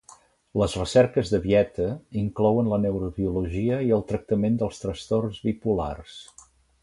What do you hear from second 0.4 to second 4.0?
Les recerques de Vieta inclouen la neurobiologia i